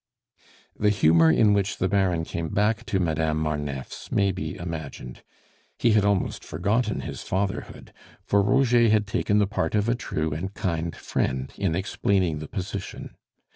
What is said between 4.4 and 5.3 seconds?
imagined;